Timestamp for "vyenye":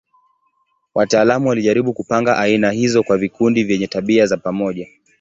3.63-3.87